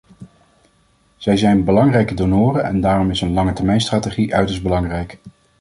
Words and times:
Zij 1.17 1.37
zijn 1.37 1.63
belangrijke 1.63 2.13
donoren, 2.13 2.63
en 2.63 2.81
daarom 2.81 3.09
is 3.09 3.21
een 3.21 3.33
langetermijnstrategie 3.33 4.35
uiterst 4.35 4.63
belangrijk. 4.63 5.17